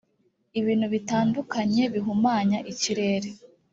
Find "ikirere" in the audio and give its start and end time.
2.71-3.29